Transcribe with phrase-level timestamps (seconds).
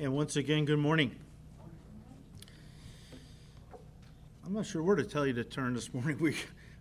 [0.00, 1.14] And once again, good morning.
[4.46, 6.16] I'm not sure where to tell you to turn this morning.
[6.20, 6.36] We,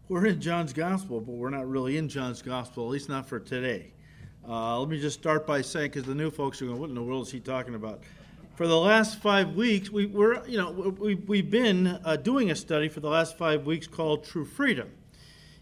[0.08, 3.38] we're in John's Gospel, but we're not really in John's Gospel, at least not for
[3.38, 3.92] today.
[4.48, 6.96] Uh, let me just start by saying, because the new folks are going, what in
[6.96, 8.00] the world is he talking about?
[8.56, 12.56] For the last five weeks, we, we're, you know, we, we've been uh, doing a
[12.56, 14.90] study for the last five weeks called True Freedom.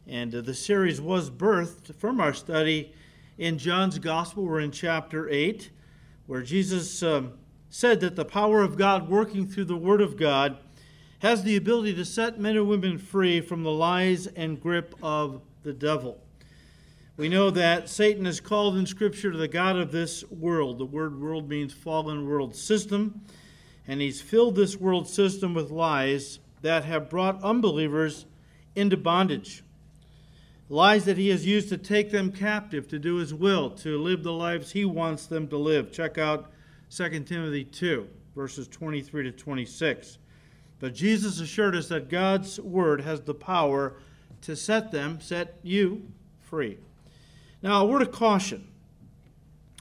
[0.05, 2.93] And uh, the series was birthed from our study
[3.39, 4.45] in John's Gospel.
[4.45, 5.71] We're in chapter 8,
[6.27, 7.33] where Jesus um,
[7.69, 10.57] said that the power of God working through the Word of God
[11.19, 15.41] has the ability to set men and women free from the lies and grip of
[15.63, 16.19] the devil.
[17.17, 20.77] We know that Satan is called in Scripture the God of this world.
[20.77, 23.21] The word world means fallen world system,
[23.87, 28.27] and he's filled this world system with lies that have brought unbelievers
[28.75, 29.63] into bondage.
[30.69, 34.21] Lies that he has used to take them captive, to do his will, to live
[34.21, 35.91] the lives he wants them to live.
[35.91, 36.51] Check out
[36.89, 40.17] 2 Timothy 2, verses 23 to 26.
[40.79, 43.97] But Jesus assured us that God's word has the power
[44.41, 46.07] to set them, set you
[46.39, 46.77] free.
[47.61, 48.67] Now, a word of caution.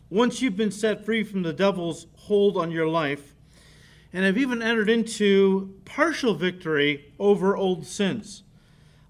[0.09, 3.35] Once you've been set free from the devil's hold on your life,
[4.13, 8.43] and have even entered into partial victory over old sins,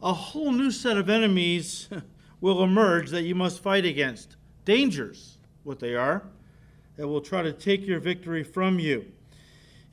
[0.02, 1.88] a whole new set of enemies
[2.40, 4.36] will emerge that you must fight against.
[4.64, 6.24] Dangers, what they are,
[6.96, 9.06] that will try to take your victory from you.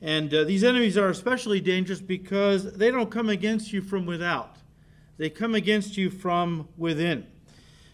[0.00, 4.58] And uh, these enemies are especially dangerous because they don't come against you from without,
[5.16, 7.26] they come against you from within.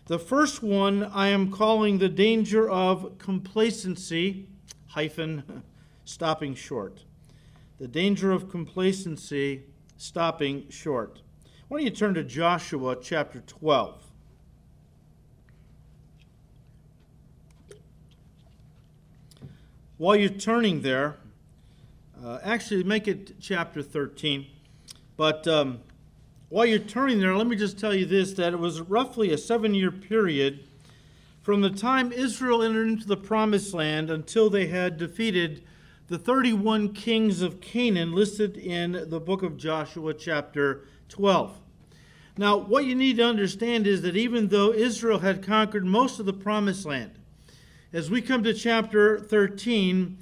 [0.06, 4.48] The first one I am calling the danger of complacency,
[4.88, 5.62] hyphen,
[6.04, 7.04] stopping short.
[7.78, 9.62] The danger of complacency,
[9.96, 11.22] stopping short.
[11.68, 14.09] Why don't you turn to Joshua chapter 12?
[20.00, 21.16] While you're turning there,
[22.24, 24.46] uh, actually, make it chapter 13.
[25.18, 25.80] But um,
[26.48, 29.36] while you're turning there, let me just tell you this that it was roughly a
[29.36, 30.60] seven year period
[31.42, 35.62] from the time Israel entered into the promised land until they had defeated
[36.08, 41.58] the 31 kings of Canaan listed in the book of Joshua, chapter 12.
[42.38, 46.24] Now, what you need to understand is that even though Israel had conquered most of
[46.24, 47.19] the promised land,
[47.92, 50.16] as we come to chapter 13,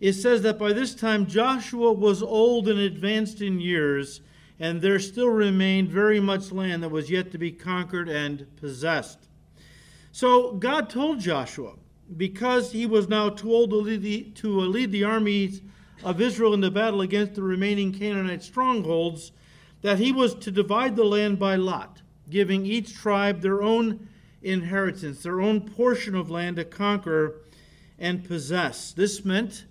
[0.00, 4.20] it says that by this time Joshua was old and advanced in years,
[4.58, 9.28] and there still remained very much land that was yet to be conquered and possessed.
[10.10, 11.74] So God told Joshua,
[12.16, 15.62] because he was now too old to lead the, to lead the armies
[16.02, 19.30] of Israel into battle against the remaining Canaanite strongholds,
[19.82, 24.08] that he was to divide the land by lot, giving each tribe their own
[24.42, 27.40] inheritance, their own portion of land to conquer
[27.98, 28.92] and possess.
[28.92, 29.64] This meant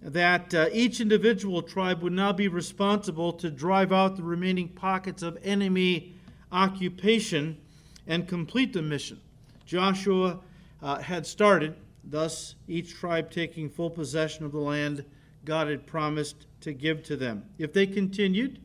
[0.00, 5.22] that uh, each individual tribe would now be responsible to drive out the remaining pockets
[5.22, 6.14] of enemy
[6.52, 7.58] occupation
[8.06, 9.20] and complete the mission.
[9.66, 10.40] Joshua
[10.80, 11.74] uh, had started,
[12.04, 15.04] thus, each tribe taking full possession of the land
[15.44, 17.44] God had promised to give to them.
[17.58, 18.60] If they continued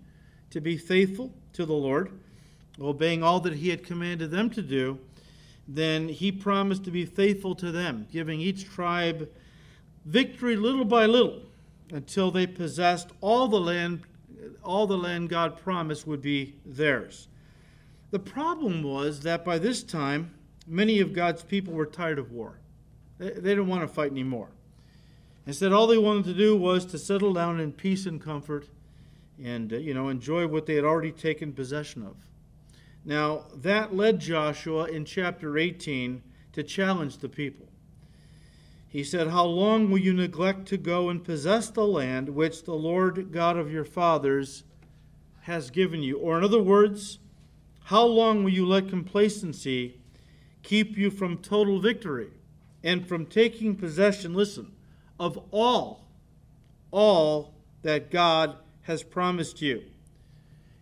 [0.51, 2.11] to be faithful to the Lord,
[2.79, 4.99] obeying all that He had commanded them to do,
[5.68, 9.29] then He promised to be faithful to them, giving each tribe
[10.06, 11.41] victory little by little
[11.91, 14.01] until they possessed all the land
[14.63, 17.28] all the land God promised would be theirs.
[18.12, 20.31] The problem was that by this time
[20.68, 22.59] many of God's people were tired of war.
[23.18, 24.50] They, didn't want to fight anymore.
[25.45, 28.68] Instead all they wanted to do was to settle down in peace and comfort
[29.41, 32.16] and uh, you know enjoy what they had already taken possession of.
[33.05, 36.21] Now that led Joshua in chapter 18
[36.53, 37.67] to challenge the people.
[38.87, 42.75] He said, How long will you neglect to go and possess the land which the
[42.75, 44.63] Lord God of your fathers
[45.41, 46.19] has given you?
[46.19, 47.17] Or, in other words,
[47.85, 49.99] how long will you let complacency
[50.61, 52.29] keep you from total victory
[52.83, 54.71] and from taking possession, listen,
[55.19, 56.07] of all,
[56.91, 59.83] all that God has promised you?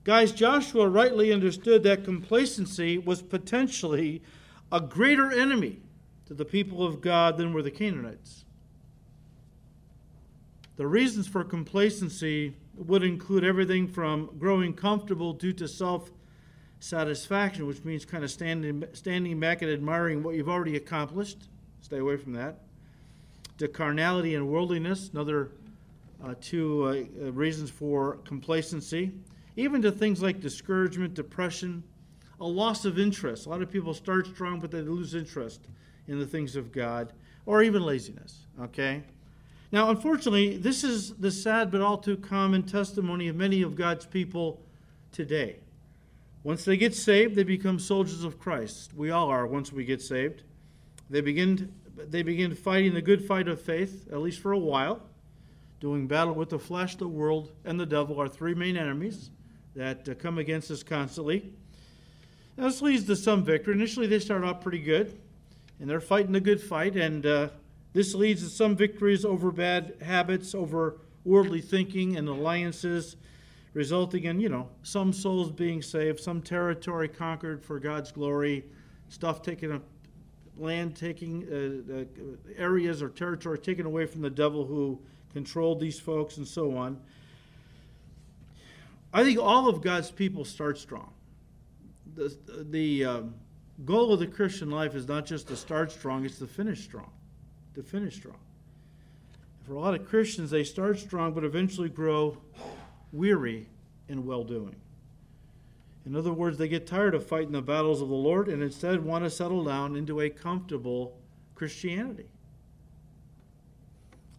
[0.03, 4.23] Guys, Joshua rightly understood that complacency was potentially
[4.71, 5.79] a greater enemy
[6.25, 8.45] to the people of God than were the Canaanites.
[10.77, 16.09] The reasons for complacency would include everything from growing comfortable due to self
[16.79, 21.49] satisfaction, which means kind of standing, standing back and admiring what you've already accomplished.
[21.81, 22.61] Stay away from that.
[23.59, 25.51] To carnality and worldliness, another
[26.23, 29.11] uh, two uh, uh, reasons for complacency.
[29.61, 31.83] Even to things like discouragement, depression,
[32.39, 33.45] a loss of interest.
[33.45, 35.67] A lot of people start strong, but they lose interest
[36.07, 37.13] in the things of God,
[37.45, 38.47] or even laziness.
[38.59, 39.03] Okay?
[39.71, 44.07] Now, unfortunately, this is the sad but all too common testimony of many of God's
[44.07, 44.59] people
[45.11, 45.57] today.
[46.41, 48.95] Once they get saved, they become soldiers of Christ.
[48.95, 50.41] We all are once we get saved.
[51.07, 55.03] They begin, they begin fighting the good fight of faith, at least for a while,
[55.79, 59.29] doing battle with the flesh, the world, and the devil, our three main enemies
[59.75, 61.51] that uh, come against us constantly.
[62.57, 63.73] Now, this leads to some victory.
[63.73, 65.17] Initially, they start out pretty good,
[65.79, 67.49] and they're fighting the good fight, and uh,
[67.93, 73.15] this leads to some victories over bad habits, over worldly thinking and alliances
[73.73, 78.65] resulting in, you know, some souls being saved, some territory conquered for God's glory,
[79.09, 79.83] stuff taken up,
[80.57, 84.99] land taking, uh, uh, areas or territory taken away from the devil who
[85.31, 86.99] controlled these folks, and so on.
[89.13, 91.11] I think all of God's people start strong.
[92.15, 92.35] The,
[92.69, 93.35] the um,
[93.85, 97.11] goal of the Christian life is not just to start strong, it's to finish strong.
[97.75, 98.37] To finish strong.
[99.65, 102.37] For a lot of Christians, they start strong but eventually grow
[103.11, 103.67] weary
[104.07, 104.75] in well doing.
[106.05, 109.03] In other words, they get tired of fighting the battles of the Lord and instead
[109.03, 111.17] want to settle down into a comfortable
[111.53, 112.25] Christianity.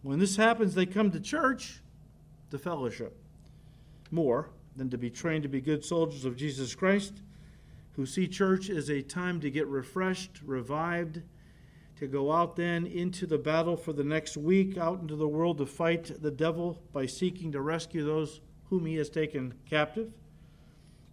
[0.01, 1.79] When this happens, they come to church
[2.51, 3.17] to fellowship
[4.11, 7.21] more than to be trained to be good soldiers of Jesus Christ,
[7.95, 11.21] who see church as a time to get refreshed, revived,
[11.97, 15.59] to go out then into the battle for the next week, out into the world
[15.59, 20.11] to fight the devil by seeking to rescue those whom he has taken captive.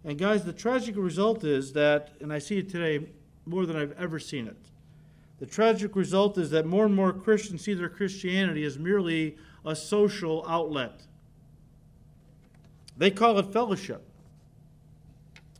[0.03, 3.07] And guys, the tragic result is that, and I see it today
[3.45, 4.57] more than I've ever seen it.
[5.39, 9.75] The tragic result is that more and more Christians see their Christianity as merely a
[9.75, 11.07] social outlet.
[13.01, 14.07] They call it fellowship.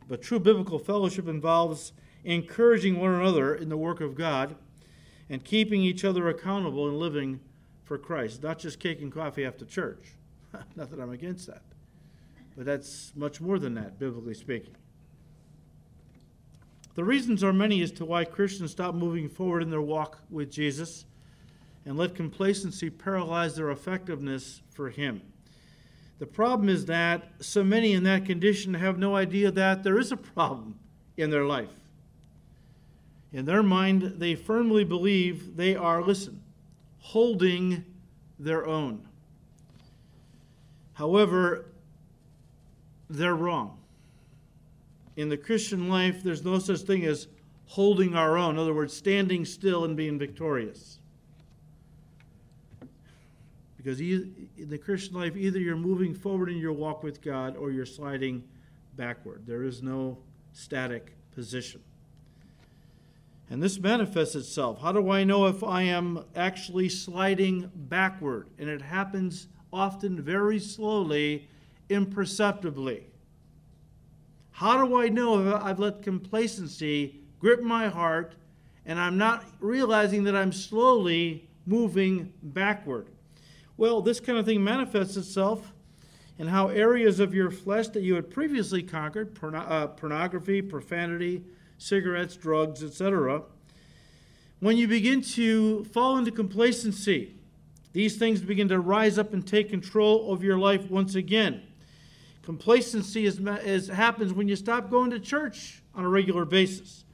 [0.06, 1.92] But true biblical fellowship involves
[2.22, 4.54] encouraging one another in the work of God
[5.28, 7.40] and keeping each other accountable and living
[7.82, 10.12] for Christ, not just cake and coffee after church.
[10.76, 11.62] not that I'm against that.
[12.56, 14.76] But that's much more than that, biblically speaking.
[16.94, 20.48] The reasons are many as to why Christians stop moving forward in their walk with
[20.48, 21.06] Jesus
[21.84, 25.22] and let complacency paralyze their effectiveness for Him.
[26.22, 30.12] The problem is that so many in that condition have no idea that there is
[30.12, 30.78] a problem
[31.16, 31.74] in their life.
[33.32, 36.40] In their mind, they firmly believe they are, listen,
[37.00, 37.84] holding
[38.38, 39.04] their own.
[40.92, 41.66] However,
[43.10, 43.78] they're wrong.
[45.16, 47.26] In the Christian life, there's no such thing as
[47.66, 48.54] holding our own.
[48.54, 51.00] In other words, standing still and being victorious.
[53.82, 57.72] Because in the Christian life, either you're moving forward in your walk with God or
[57.72, 58.44] you're sliding
[58.96, 59.42] backward.
[59.46, 60.18] There is no
[60.52, 61.80] static position.
[63.50, 64.80] And this manifests itself.
[64.80, 68.48] How do I know if I am actually sliding backward?
[68.58, 71.48] And it happens often very slowly
[71.88, 73.04] imperceptibly.
[74.52, 78.36] How do I know if I've let complacency grip my heart
[78.86, 83.08] and I'm not realizing that I'm slowly moving backward?
[83.82, 85.72] Well, this kind of thing manifests itself
[86.38, 91.42] in how areas of your flesh that you had previously conquered uh, pornography, profanity,
[91.78, 93.42] cigarettes, drugs, etc.
[94.60, 97.34] When you begin to fall into complacency,
[97.92, 101.60] these things begin to rise up and take control of your life once again.
[102.42, 107.04] Complacency is, is, happens when you stop going to church on a regular basis.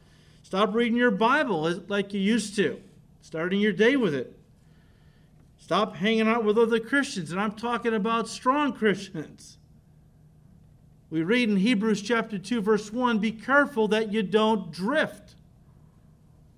[0.43, 2.79] Stop reading your Bible like you used to,
[3.23, 4.38] starting your day with it.
[5.69, 9.59] Stop hanging out with other Christians, and I'm talking about strong Christians.
[11.11, 15.35] We read in Hebrews chapter 2, verse 1 be careful that you don't drift.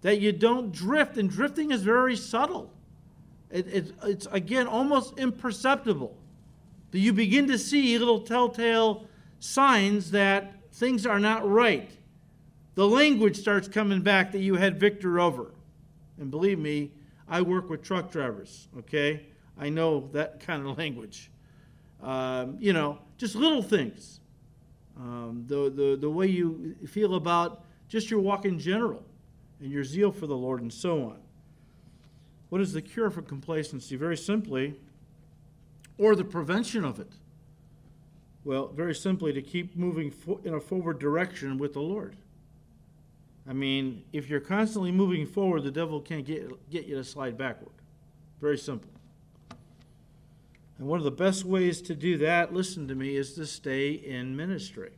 [0.02, 2.72] That you don't drift, and drifting is very subtle.
[3.50, 6.16] It, it, it's, again, almost imperceptible
[6.92, 9.08] that you begin to see little telltale
[9.40, 11.90] signs that things are not right.
[12.76, 15.50] The language starts coming back that you had victor over.
[16.16, 16.92] And believe me,
[17.30, 19.24] I work with truck drivers, okay?
[19.56, 21.30] I know that kind of language.
[22.02, 24.20] Um, you know, just little things.
[24.96, 29.02] Um, the, the, the way you feel about just your walk in general
[29.60, 31.18] and your zeal for the Lord and so on.
[32.48, 33.96] What is the cure for complacency?
[33.96, 34.74] Very simply,
[35.98, 37.12] or the prevention of it?
[38.44, 40.12] Well, very simply, to keep moving
[40.44, 42.16] in a forward direction with the Lord.
[43.50, 47.36] I mean, if you're constantly moving forward, the devil can't get, get you to slide
[47.36, 47.72] backward.
[48.40, 48.88] Very simple.
[50.78, 53.90] And one of the best ways to do that, listen to me, is to stay
[53.90, 54.92] in ministry.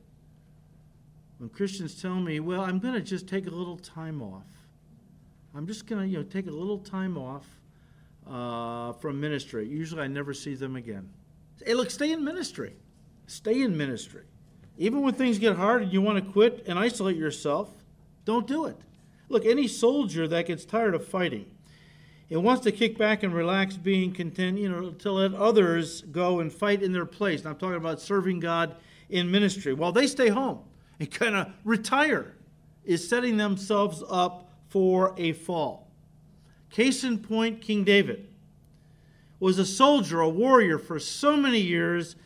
[1.39, 4.45] When Christians tell me, well, I'm going to just take a little time off,
[5.55, 7.47] I'm just going to you know, take a little time off
[8.29, 9.67] uh, from ministry.
[9.67, 11.09] Usually I never see them again.
[11.65, 12.77] Hey, look, stay in ministry.
[13.27, 14.25] Stay in ministry.
[14.77, 17.82] Even when things get hard and you want to quit and isolate yourself,
[18.25, 18.77] don't do it.
[19.29, 21.47] Look, any soldier that gets tired of fighting
[22.31, 26.41] and wants to kick back and relax, being content, you know, to let others go
[26.41, 27.41] and fight in their place.
[27.41, 28.77] And I'm talking about serving God
[29.09, 29.73] in ministry.
[29.75, 30.61] While they stay home
[30.99, 32.35] and kind of retire,
[32.85, 35.89] is setting themselves up for a fall.
[36.71, 38.27] Case in point, King David
[39.39, 42.17] was a soldier, a warrior for so many years.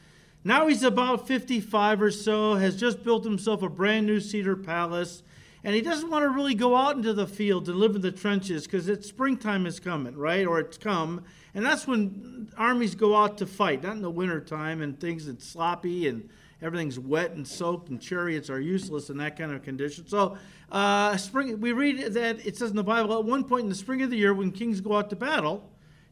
[0.45, 5.23] Now he's about 55 or so, has just built himself a brand new cedar palace,
[5.67, 8.13] and he doesn't want to really go out into the field and live in the
[8.13, 10.47] trenches because it's springtime is coming, right?
[10.47, 14.81] Or it's come, and that's when armies go out to fight, not in the wintertime
[14.81, 16.31] and things it's sloppy and
[16.63, 20.07] everything's wet and soaked and chariots are useless in that kind of condition.
[20.07, 20.39] So,
[20.71, 23.75] uh, spring, we read that it says in the Bible at one point in the
[23.75, 25.69] spring of the year when kings go out to battle,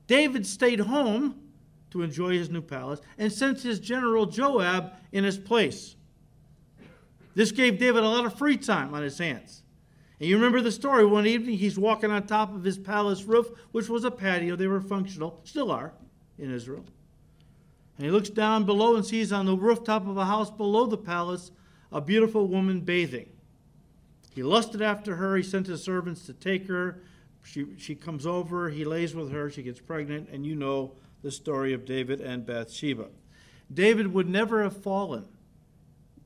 [0.09, 1.41] David stayed home
[1.91, 5.95] to enjoy his new palace and sent his general Joab in his place.
[7.35, 9.63] This gave David a lot of free time on his hands.
[10.21, 11.05] And you remember the story.
[11.05, 14.57] One evening, he's walking on top of his palace roof, which was a patio.
[14.57, 15.93] They were functional, still are
[16.39, 16.85] in Israel.
[17.97, 20.97] And he looks down below and sees on the rooftop of a house below the
[20.97, 21.51] palace
[21.93, 23.29] a beautiful woman bathing.
[24.35, 25.37] He lusted after her.
[25.37, 27.01] He sent his servants to take her.
[27.43, 28.69] She, she comes over.
[28.71, 29.49] He lays with her.
[29.49, 30.29] She gets pregnant.
[30.31, 33.07] And you know the story of David and Bathsheba.
[33.73, 35.27] David would never have fallen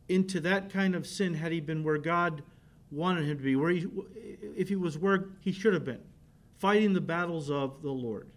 [0.09, 2.43] into that kind of sin had he been where God
[2.91, 3.87] wanted him to be, where he,
[4.57, 6.01] if he was where he should have been,
[6.59, 8.29] fighting the battles of the Lord.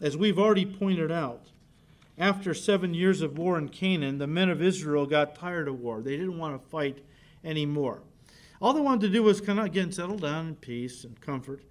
[0.00, 1.46] As we've already pointed out,
[2.18, 6.02] after seven years of war in Canaan, the men of Israel got tired of war.
[6.02, 6.98] They didn't want to fight
[7.44, 8.02] anymore.
[8.60, 11.62] All they wanted to do was kind of, again, settle down in peace and comfort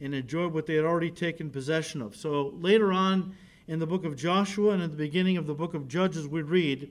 [0.00, 2.14] and enjoy what they had already taken possession of.
[2.14, 3.34] So later on
[3.68, 6.40] in the book of Joshua and at the beginning of the book of Judges, we
[6.40, 6.90] read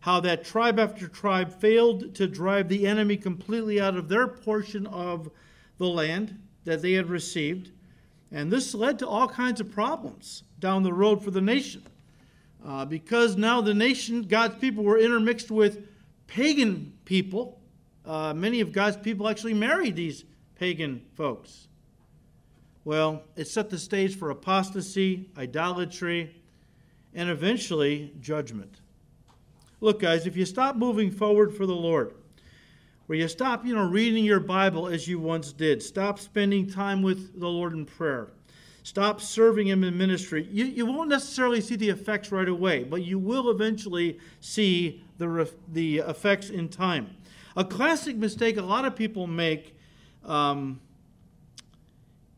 [0.00, 4.86] how that tribe after tribe failed to drive the enemy completely out of their portion
[4.86, 5.30] of
[5.78, 7.70] the land that they had received.
[8.30, 11.82] And this led to all kinds of problems down the road for the nation.
[12.64, 15.88] Uh, because now the nation, God's people, were intermixed with
[16.26, 17.58] pagan people.
[18.04, 20.24] Uh, many of God's people actually married these
[20.56, 21.68] pagan folks.
[22.84, 26.34] Well, it set the stage for apostasy, idolatry,
[27.14, 28.80] and eventually judgment.
[29.80, 32.14] Look, guys, if you stop moving forward for the Lord,
[33.08, 35.82] where you stop, you know, reading your Bible as you once did.
[35.82, 38.28] Stop spending time with the Lord in prayer.
[38.82, 40.46] Stop serving Him in ministry.
[40.50, 45.50] You, you won't necessarily see the effects right away, but you will eventually see the,
[45.72, 47.16] the effects in time.
[47.56, 49.74] A classic mistake a lot of people make
[50.22, 50.78] um,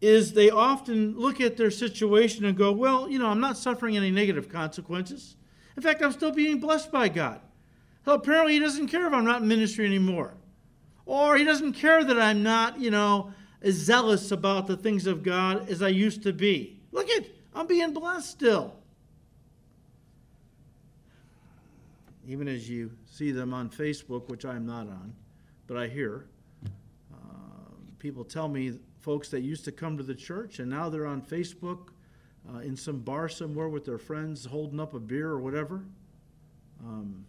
[0.01, 3.97] is they often look at their situation and go, well, you know, I'm not suffering
[3.97, 5.37] any negative consequences.
[5.77, 7.41] In fact, I'm still being blessed by God.
[8.05, 10.35] So apparently, He doesn't care if I'm not in ministry anymore.
[11.11, 15.25] Or he doesn't care that I'm not, you know, as zealous about the things of
[15.25, 16.79] God as I used to be.
[16.93, 18.77] Look at, I'm being blessed still.
[22.29, 25.13] Even as you see them on Facebook, which I'm not on,
[25.67, 26.27] but I hear,
[27.13, 31.07] uh, people tell me folks that used to come to the church and now they're
[31.07, 31.89] on Facebook
[32.53, 35.83] uh, in some bar somewhere with their friends holding up a beer or whatever.
[36.83, 37.25] Um,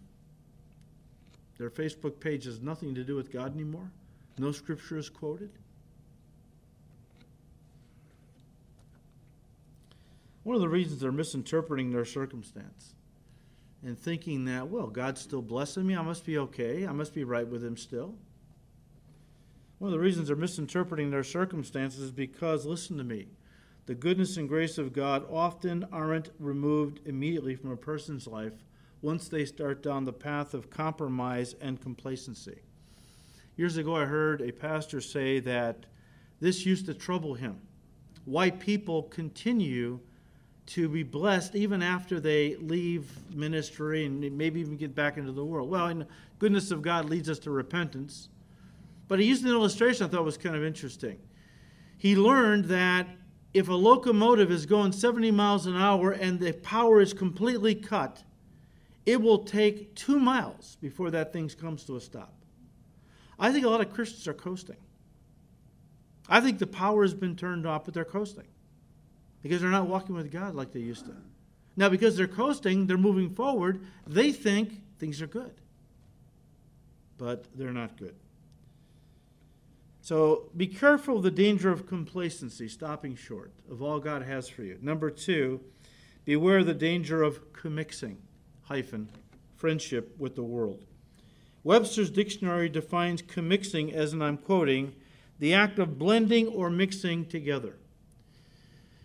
[1.57, 3.91] their Facebook page has nothing to do with God anymore.
[4.37, 5.51] No scripture is quoted.
[10.43, 12.95] One of the reasons they're misinterpreting their circumstance
[13.83, 15.95] and thinking that, well, God's still blessing me.
[15.95, 16.87] I must be okay.
[16.87, 18.15] I must be right with Him still.
[19.81, 23.25] One of the reasons they're misinterpreting their circumstances is because, listen to me,
[23.87, 28.53] the goodness and grace of God often aren't removed immediately from a person's life
[29.01, 32.59] once they start down the path of compromise and complacency.
[33.57, 35.87] Years ago, I heard a pastor say that
[36.39, 37.59] this used to trouble him.
[38.25, 39.99] Why people continue
[40.67, 45.43] to be blessed even after they leave ministry and maybe even get back into the
[45.43, 45.71] world.
[45.71, 46.05] Well, and
[46.37, 48.29] goodness of God leads us to repentance.
[49.11, 51.19] But he used an illustration I thought was kind of interesting.
[51.97, 53.09] He learned that
[53.53, 58.23] if a locomotive is going 70 miles an hour and the power is completely cut,
[59.05, 62.33] it will take two miles before that thing comes to a stop.
[63.37, 64.79] I think a lot of Christians are coasting.
[66.29, 68.47] I think the power has been turned off, but they're coasting
[69.41, 71.17] because they're not walking with God like they used to.
[71.75, 75.55] Now, because they're coasting, they're moving forward, they think things are good.
[77.17, 78.15] But they're not good.
[80.01, 84.63] So be careful of the danger of complacency, stopping short of all God has for
[84.63, 84.79] you.
[84.81, 85.61] Number two,
[86.25, 88.17] beware of the danger of commixing,
[88.63, 89.09] hyphen,
[89.55, 90.85] friendship with the world.
[91.63, 94.95] Webster's dictionary defines commixing as, and I'm quoting,
[95.37, 97.75] the act of blending or mixing together.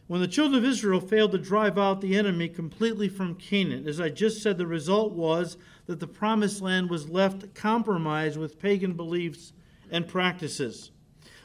[0.06, 4.00] When the children of Israel failed to drive out the enemy completely from Canaan, as
[4.00, 8.94] I just said, the result was that the promised land was left compromised with pagan
[8.94, 9.52] beliefs
[9.90, 10.90] and practices.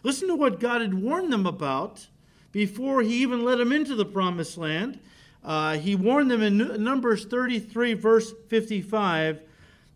[0.03, 2.07] Listen to what God had warned them about
[2.51, 4.99] before he even let them into the promised land.
[5.43, 9.41] Uh, he warned them in Numbers 33, verse 55,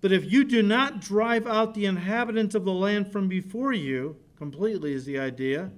[0.01, 4.15] that if you do not drive out the inhabitants of the land from before you,
[4.37, 5.71] completely is the idea,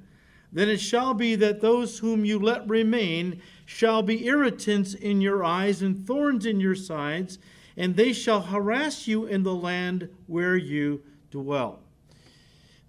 [0.51, 5.43] then it shall be that those whom you let remain shall be irritants in your
[5.43, 7.37] eyes and thorns in your sides,
[7.75, 11.79] and they shall harass you in the land where you dwell.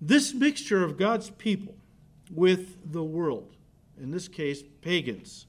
[0.01, 1.75] This mixture of God's people
[2.31, 3.57] with the world,
[4.01, 5.47] in this case, pagans,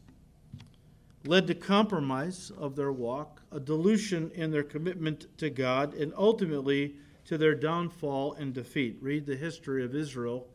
[1.26, 6.96] led to compromise of their walk, a dilution in their commitment to God, and ultimately
[7.26, 8.98] to their downfall and defeat.
[9.02, 10.48] Read the history of Israel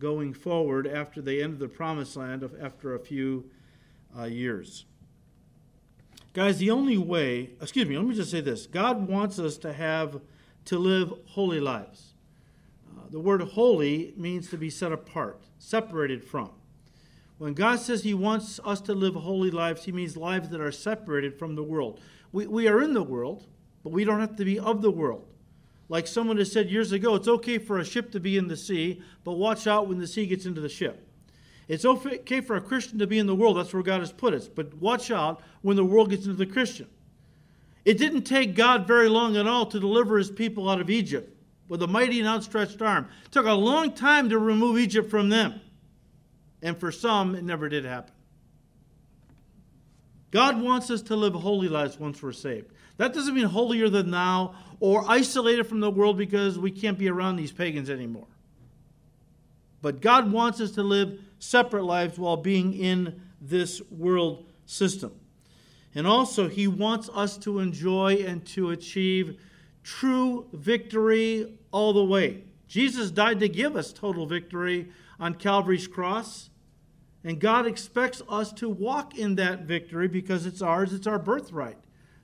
[0.00, 3.48] going forward after they entered the promised land of, after a few
[4.18, 4.86] uh, years.
[6.32, 9.72] Guys, the only way, excuse me, let me just say this God wants us to
[9.72, 10.20] have,
[10.64, 12.15] to live holy lives.
[13.10, 16.50] The word holy means to be set apart, separated from.
[17.38, 20.72] When God says He wants us to live holy lives, He means lives that are
[20.72, 22.00] separated from the world.
[22.32, 23.46] We, we are in the world,
[23.84, 25.26] but we don't have to be of the world.
[25.88, 28.56] Like someone has said years ago, it's okay for a ship to be in the
[28.56, 31.06] sea, but watch out when the sea gets into the ship.
[31.68, 34.34] It's okay for a Christian to be in the world, that's where God has put
[34.34, 36.88] us, but watch out when the world gets into the Christian.
[37.84, 41.35] It didn't take God very long at all to deliver his people out of Egypt
[41.68, 43.08] with a mighty and outstretched arm.
[43.24, 45.60] It took a long time to remove Egypt from them.
[46.62, 48.12] And for some, it never did happen.
[50.30, 52.72] God wants us to live holy lives once we're saved.
[52.96, 57.08] That doesn't mean holier than thou or isolated from the world because we can't be
[57.08, 58.26] around these pagans anymore.
[59.82, 65.12] But God wants us to live separate lives while being in this world system.
[65.94, 69.38] And also, He wants us to enjoy and to achieve
[69.86, 72.42] true victory all the way.
[72.66, 76.50] Jesus died to give us total victory on Calvary's cross.
[77.22, 81.78] And God expects us to walk in that victory because it's ours, it's our birthright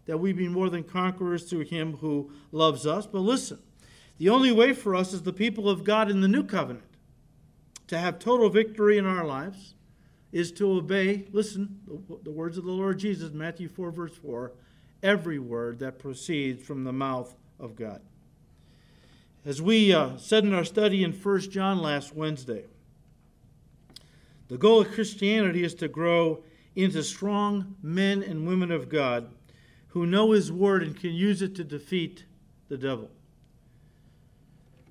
[0.07, 3.07] that we be more than conquerors through him who loves us.
[3.07, 3.61] But listen,
[4.18, 6.96] the only way for us as the people of God in the new covenant
[7.87, 9.75] to have total victory in our lives
[10.33, 11.79] is to obey, listen,
[12.25, 14.53] the words of the Lord Jesus, Matthew 4, verse 4,
[15.03, 18.00] every word that proceeds from the mouth of God.
[19.44, 22.64] As we uh, said in our study in 1 John last Wednesday,
[24.48, 26.44] the goal of Christianity is to grow
[26.76, 29.30] into strong men and women of God
[29.88, 32.24] who know his word and can use it to defeat
[32.68, 33.10] the devil.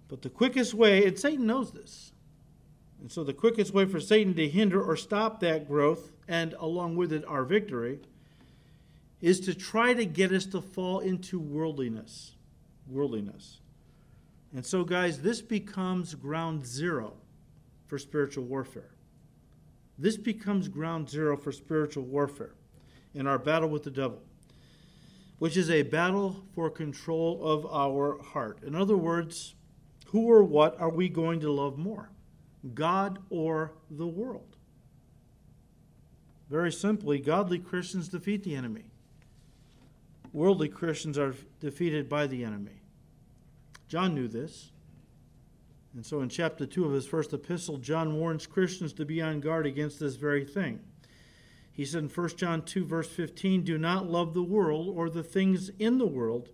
[0.08, 2.12] But the quickest way, and Satan knows this,
[3.00, 6.97] and so the quickest way for Satan to hinder or stop that growth, and along
[6.97, 8.00] with it our victory,
[9.21, 12.36] is to try to get us to fall into worldliness.
[12.91, 13.60] Worldliness.
[14.54, 17.13] And so, guys, this becomes ground zero
[17.88, 18.91] for spiritual warfare.
[19.97, 22.54] This becomes ground zero for spiritual warfare
[23.13, 24.21] in our battle with the devil
[25.41, 28.60] which is a battle for control of our heart.
[28.62, 29.56] In other words,
[30.10, 32.12] who or what are we going to love more,
[32.75, 34.56] God or the world?
[36.47, 38.91] Very simply, godly Christians defeat the enemy.
[40.32, 42.81] Worldly Christians are defeated by the enemy.
[43.91, 44.71] John knew this.
[45.93, 49.41] And so in chapter 2 of his first epistle, John warns Christians to be on
[49.41, 50.80] guard against this very thing.
[51.73, 55.23] He said in 1 John 2, verse 15, Do not love the world or the
[55.23, 56.47] things in the world.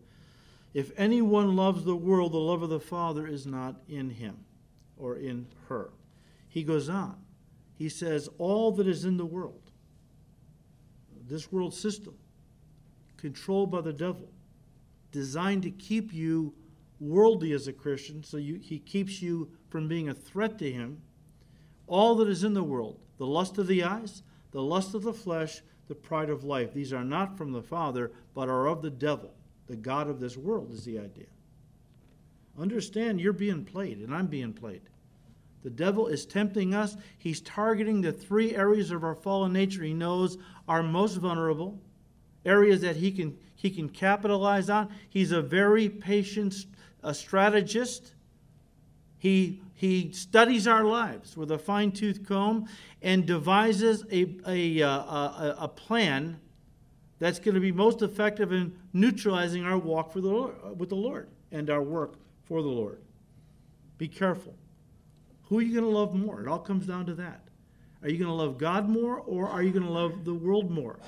[0.73, 4.38] If anyone loves the world, the love of the Father is not in him
[4.97, 5.91] or in her.
[6.50, 7.17] He goes on.
[7.76, 9.69] He says, All that is in the world,
[11.30, 12.15] this world system,
[13.15, 14.28] controlled by the devil,
[15.12, 16.56] designed to keep you
[17.00, 21.02] worldly as a Christian, so you, he keeps you from being a threat to him.
[21.88, 25.14] All that is in the world, the lust of the eyes, the lust of the
[25.14, 26.74] flesh, the pride of life.
[26.74, 29.32] These are not from the Father, but are of the devil.
[29.68, 31.28] The God of this world is the idea.
[32.58, 34.82] Understand you're being played, and I'm being played.
[35.64, 36.98] The devil is tempting us.
[37.18, 41.80] He's targeting the three areas of our fallen nature he knows are most vulnerable,
[42.46, 44.90] areas that he can, he can capitalize on.
[45.10, 46.66] He's a very patient
[47.04, 48.14] a strategist.
[49.18, 52.68] He, he studies our lives with a fine tooth comb
[53.02, 56.40] and devises a, a, uh, a, a plan
[57.20, 61.30] that's going to be most effective in neutralizing our walk the Lord, with the Lord
[61.52, 63.02] and our work for the Lord.
[63.98, 64.54] Be careful.
[65.50, 66.42] Who are you going to love more?
[66.42, 67.48] It all comes down to that.
[68.04, 70.70] Are you going to love God more or are you going to love the world
[70.70, 71.00] more?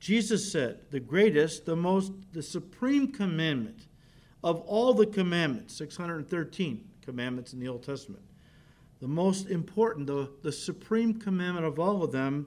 [0.00, 3.87] Jesus said, the greatest, the most, the supreme commandment
[4.42, 8.22] of all the commandments, 613 commandments in the Old Testament,
[9.00, 12.46] the most important, the, the supreme commandment of all of them,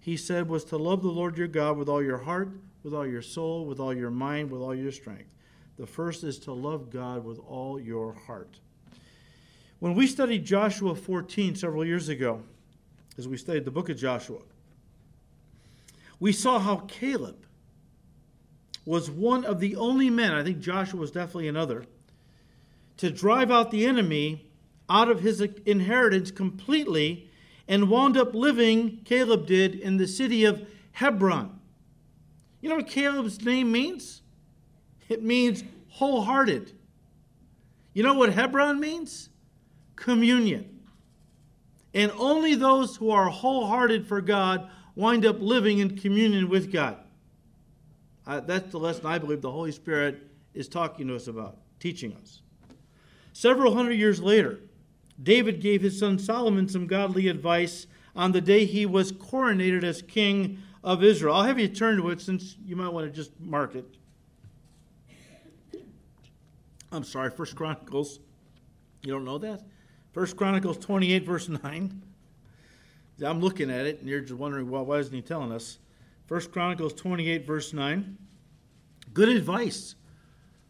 [0.00, 2.50] he said, was to love the Lord your God with all your heart,
[2.82, 5.34] with all your soul, with all your mind, with all your strength.
[5.76, 8.58] The first is to love God with all your heart.
[9.80, 12.42] When we studied Joshua 14 several years ago,
[13.16, 14.40] as we studied the book of Joshua,
[16.20, 17.46] we saw how Caleb
[18.88, 21.84] was one of the only men, I think Joshua was definitely another,
[22.96, 24.50] to drive out the enemy
[24.88, 27.28] out of his inheritance completely
[27.68, 31.60] and wound up living, Caleb did, in the city of Hebron.
[32.62, 34.22] You know what Caleb's name means?
[35.10, 36.72] It means wholehearted.
[37.92, 39.28] You know what Hebron means?
[39.96, 40.80] Communion.
[41.92, 46.96] And only those who are wholehearted for God wind up living in communion with God.
[48.28, 52.14] Uh, that's the lesson I believe the Holy Spirit is talking to us about, teaching
[52.20, 52.42] us.
[53.32, 54.60] Several hundred years later,
[55.22, 60.02] David gave his son Solomon some godly advice on the day he was coronated as
[60.02, 61.36] king of Israel.
[61.36, 63.86] I'll have you turn to it since you might want to just mark it.
[66.92, 68.20] I'm sorry, First Chronicles.
[69.02, 69.62] You don't know that?
[70.12, 72.02] First Chronicles 28, verse 9.
[73.24, 75.78] I'm looking at it, and you're just wondering, well, why isn't he telling us?
[76.28, 78.18] First Chronicles 28, verse 9.
[79.14, 79.94] Good advice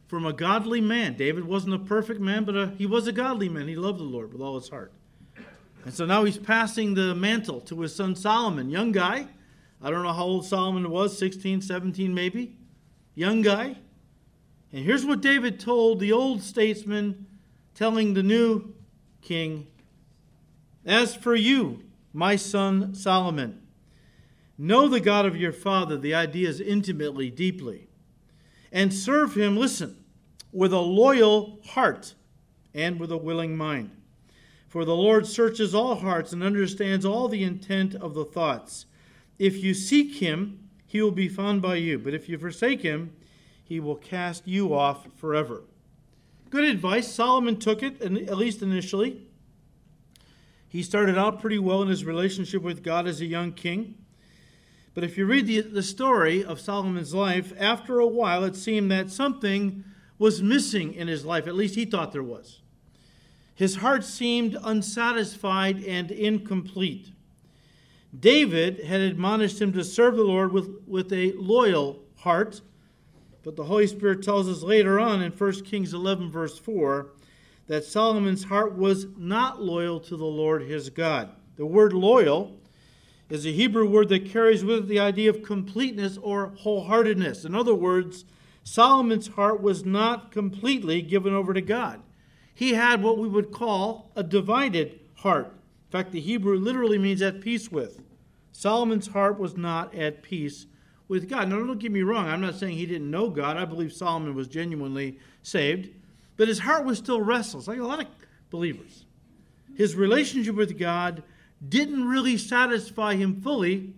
[0.06, 1.16] from a godly man.
[1.16, 3.66] David wasn't a perfect man, but a, he was a godly man.
[3.66, 4.92] He loved the Lord with all his heart.
[5.84, 9.26] And so now he's passing the mantle to his son Solomon, young guy.
[9.82, 12.56] I don't know how old Solomon was, 16, 17 maybe.
[13.16, 13.78] Young guy.
[14.72, 17.26] And here's what David told the old statesman,
[17.74, 18.74] telling the new
[19.22, 19.66] king
[20.86, 23.60] As for you, my son Solomon,
[24.58, 27.88] know the God of your father, the idea is intimately, deeply,
[28.72, 30.04] and serve him, listen,
[30.52, 32.14] with a loyal heart
[32.74, 33.90] and with a willing mind.
[34.66, 38.84] For the Lord searches all hearts and understands all the intent of the thoughts.
[39.38, 41.98] If you seek him, he will be found by you.
[41.98, 43.14] But if you forsake him,
[43.64, 45.62] he will cast you off forever.
[46.50, 47.12] Good advice.
[47.12, 49.22] Solomon took it, at least initially.
[50.68, 53.94] He started out pretty well in his relationship with God as a young king.
[54.98, 58.90] But if you read the, the story of Solomon's life, after a while it seemed
[58.90, 59.84] that something
[60.18, 61.46] was missing in his life.
[61.46, 62.62] At least he thought there was.
[63.54, 67.12] His heart seemed unsatisfied and incomplete.
[68.18, 72.60] David had admonished him to serve the Lord with, with a loyal heart
[73.44, 77.12] but the Holy Spirit tells us later on in 1 Kings 11, verse 4,
[77.68, 81.30] that Solomon's heart was not loyal to the Lord his God.
[81.54, 82.57] The word loyal
[83.28, 87.44] is a Hebrew word that carries with it the idea of completeness or wholeheartedness.
[87.44, 88.24] In other words,
[88.64, 92.02] Solomon's heart was not completely given over to God.
[92.54, 95.46] He had what we would call a divided heart.
[95.46, 98.02] In fact, the Hebrew literally means at peace with.
[98.52, 100.66] Solomon's heart was not at peace
[101.06, 101.48] with God.
[101.48, 102.26] Now, don't get me wrong.
[102.28, 103.56] I'm not saying he didn't know God.
[103.56, 105.90] I believe Solomon was genuinely saved.
[106.36, 108.06] But his heart was still restless, like a lot of
[108.50, 109.04] believers.
[109.76, 111.22] His relationship with God
[111.66, 113.94] didn't really satisfy him fully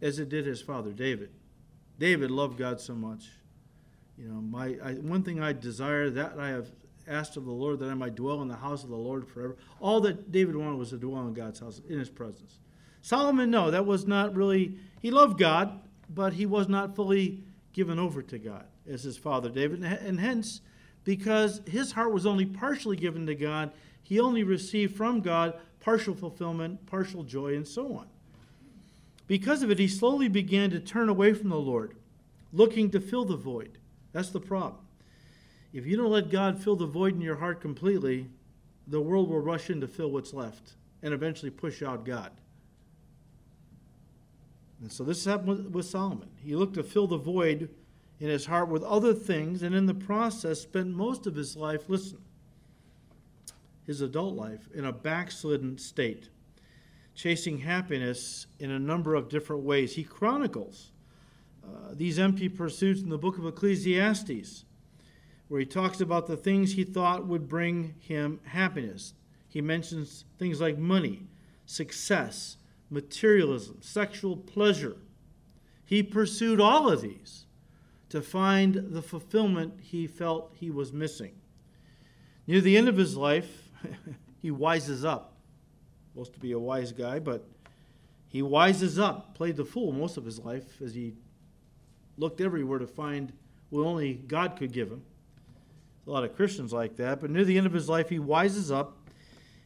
[0.00, 1.30] as it did his father David.
[1.98, 3.28] David loved God so much.
[4.16, 6.68] You know, my I, one thing I desire that I have
[7.08, 9.56] asked of the Lord that I might dwell in the house of the Lord forever.
[9.80, 12.58] All that David wanted was to dwell in God's house in his presence.
[13.02, 17.98] Solomon, no, that was not really, he loved God, but he was not fully given
[17.98, 19.82] over to God as his father David.
[19.82, 20.60] And hence,
[21.04, 26.14] because his heart was only partially given to God, he only received from God partial
[26.14, 28.06] fulfillment, partial joy, and so on.
[29.26, 31.94] Because of it, he slowly began to turn away from the Lord,
[32.52, 33.78] looking to fill the void.
[34.12, 34.82] That's the problem.
[35.72, 38.28] If you don't let God fill the void in your heart completely,
[38.86, 42.32] the world will rush in to fill what's left and eventually push out God.
[44.80, 46.28] And so this happened with Solomon.
[46.42, 47.68] He looked to fill the void
[48.18, 51.84] in his heart with other things, and in the process spent most of his life,
[51.88, 52.18] listen,
[53.90, 56.28] his adult life, in a backslidden state,
[57.16, 59.96] chasing happiness in a number of different ways.
[59.96, 60.92] He chronicles
[61.64, 64.64] uh, these empty pursuits in the book of Ecclesiastes.
[65.48, 69.14] where he talks about the things he thought would bring him happiness.
[69.48, 71.26] He mentions things like money,
[71.66, 72.58] success,
[72.90, 74.98] materialism, sexual pleasure.
[75.84, 77.46] He pursued all of these
[78.10, 81.32] to find the fulfillment he felt he was missing.
[82.46, 83.69] Near the end of his life,
[84.42, 85.34] he wises up.
[86.12, 87.46] Supposed to be a wise guy, but
[88.28, 91.14] he wises up, played the fool most of his life as he
[92.16, 93.32] looked everywhere to find
[93.70, 95.02] what only God could give him.
[96.06, 98.74] A lot of Christians like that, but near the end of his life, he wises
[98.74, 98.96] up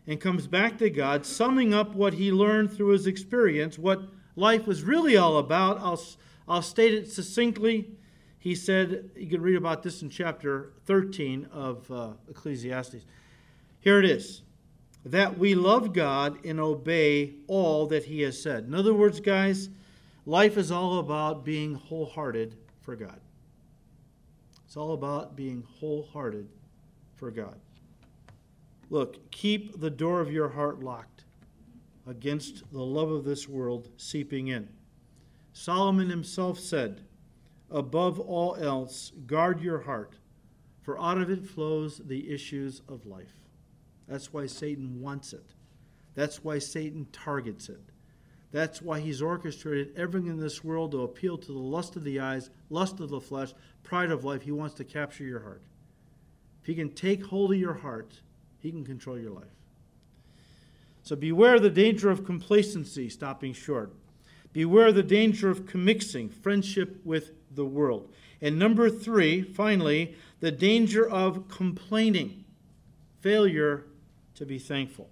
[0.06, 4.02] and comes back to God, summing up what he learned through his experience, what
[4.36, 5.78] life was really all about.
[5.78, 6.00] I'll,
[6.46, 7.90] I'll state it succinctly.
[8.38, 13.06] He said, you can read about this in chapter 13 of uh, Ecclesiastes.
[13.84, 14.40] Here it is
[15.04, 18.64] that we love God and obey all that He has said.
[18.64, 19.68] In other words, guys,
[20.24, 23.20] life is all about being wholehearted for God.
[24.64, 26.48] It's all about being wholehearted
[27.14, 27.60] for God.
[28.88, 31.24] Look, keep the door of your heart locked
[32.06, 34.66] against the love of this world seeping in.
[35.52, 37.02] Solomon himself said,
[37.70, 40.16] Above all else, guard your heart,
[40.80, 43.43] for out of it flows the issues of life.
[44.08, 45.44] That's why Satan wants it.
[46.14, 47.80] That's why Satan targets it.
[48.52, 52.20] That's why he's orchestrated everything in this world to appeal to the lust of the
[52.20, 54.42] eyes, lust of the flesh, pride of life.
[54.42, 55.62] He wants to capture your heart.
[56.60, 58.20] If he can take hold of your heart,
[58.60, 59.44] he can control your life.
[61.02, 63.92] So beware the danger of complacency, stopping short.
[64.52, 68.14] Beware the danger of commixing, friendship with the world.
[68.40, 72.44] And number three, finally, the danger of complaining,
[73.20, 73.84] failure
[74.34, 75.10] to be thankful.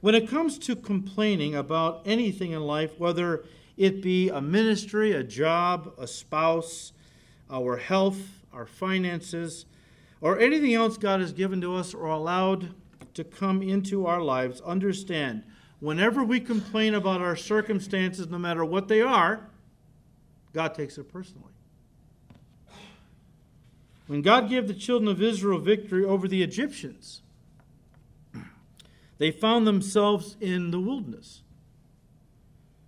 [0.00, 3.44] When it comes to complaining about anything in life, whether
[3.76, 6.92] it be a ministry, a job, a spouse,
[7.50, 8.18] our health,
[8.52, 9.66] our finances,
[10.20, 12.74] or anything else God has given to us or allowed
[13.14, 15.42] to come into our lives, understand
[15.80, 19.48] whenever we complain about our circumstances, no matter what they are,
[20.52, 21.52] God takes it personally.
[24.06, 27.22] When God gave the children of Israel victory over the Egyptians,
[29.18, 31.42] they found themselves in the wilderness,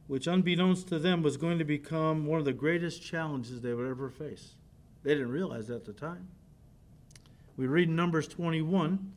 [0.06, 3.88] which, unbeknownst to them, was going to become one of the greatest challenges they would
[3.88, 4.54] ever face.
[5.02, 6.28] They didn't realize that at the time.
[7.56, 9.12] We read in Numbers 21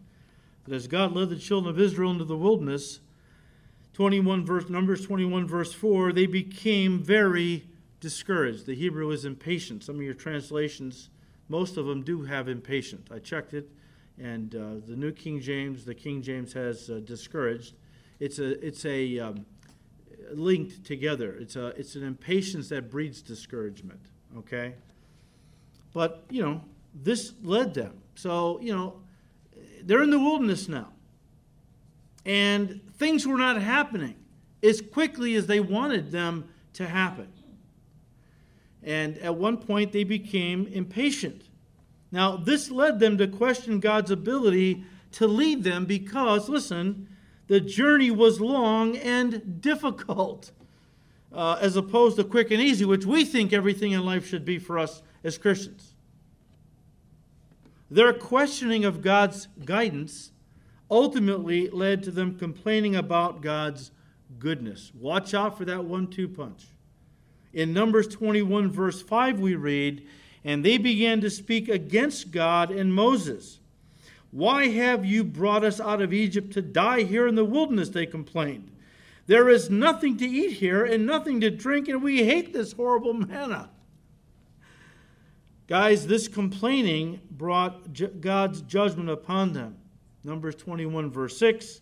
[0.65, 2.99] that as God led the children of Israel into the wilderness,
[3.93, 7.65] 21 verse Numbers 21 verse 4, they became very
[7.99, 8.67] discouraged.
[8.67, 9.83] The Hebrew is impatient.
[9.83, 11.09] Some of your translations,
[11.49, 13.07] most of them do have impatient.
[13.11, 13.71] I checked it
[14.21, 17.75] and uh, the New King James, the King James has uh, discouraged.
[18.19, 19.45] It's a it's a um,
[20.31, 21.35] linked together.
[21.39, 24.01] It's a it's an impatience that breeds discouragement.
[24.37, 24.73] Okay,
[25.93, 26.61] but you know
[26.93, 28.01] this led them.
[28.15, 29.01] So you know
[29.83, 30.89] they're in the wilderness now,
[32.25, 34.15] and things were not happening
[34.63, 37.31] as quickly as they wanted them to happen.
[38.83, 41.46] And at one point, they became impatient.
[42.11, 47.09] Now, this led them to question God's ability to lead them because, listen,
[47.47, 50.51] the journey was long and difficult,
[51.33, 54.59] uh, as opposed to quick and easy, which we think everything in life should be
[54.59, 55.93] for us as Christians.
[57.89, 60.31] Their questioning of God's guidance
[60.91, 63.91] ultimately led to them complaining about God's
[64.39, 64.91] goodness.
[64.93, 66.65] Watch out for that one two punch.
[67.53, 70.05] In Numbers 21, verse 5, we read,
[70.47, 73.59] and they began to speak against God and Moses.
[74.31, 77.89] Why have you brought us out of Egypt to die here in the wilderness?
[77.89, 78.71] They complained.
[79.25, 83.13] There is nothing to eat here and nothing to drink, and we hate this horrible
[83.13, 83.69] manna.
[85.67, 89.75] Guys, this complaining brought God's judgment upon them.
[90.23, 91.81] Numbers 21, verse 6.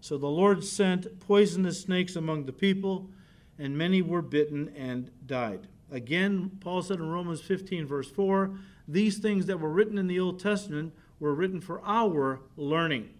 [0.00, 3.08] So the Lord sent poisonous snakes among the people,
[3.56, 5.68] and many were bitten and died.
[5.90, 8.50] Again, Paul said in Romans 15, verse 4,
[8.86, 13.10] these things that were written in the Old Testament were written for our learning.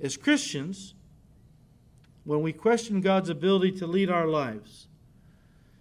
[0.00, 0.94] As Christians,
[2.24, 4.88] when we question God's ability to lead our lives,